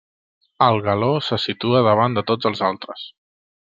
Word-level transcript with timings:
El 0.67 0.79
galó 0.87 1.11
se 1.27 1.39
situa 1.45 1.85
davant 1.91 2.19
de 2.19 2.27
tots 2.33 2.53
els 2.53 2.67
altres. 2.73 3.09